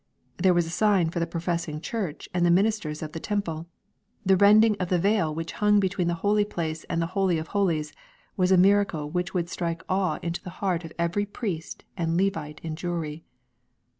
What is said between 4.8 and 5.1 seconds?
the